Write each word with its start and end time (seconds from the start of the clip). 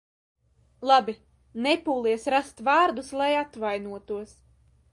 Labi, 0.91 1.13
nepūlies 1.65 2.25
rast 2.35 2.63
vārdus, 2.71 3.13
lai 3.21 3.31
atvainotos. 3.43 4.35